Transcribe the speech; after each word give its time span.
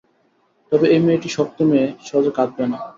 তবে 0.71 0.85
এই 0.93 1.01
মেয়েটি 1.05 1.29
শক্ত 1.37 1.57
মেয়ে, 1.69 1.87
সহজে 2.07 2.31
কাঁদবে 2.37 2.63
না। 2.71 2.77